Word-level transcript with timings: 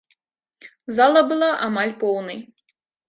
Зала 0.95 1.21
была 1.33 1.49
амаль 1.67 1.93
поўнай. 2.05 2.39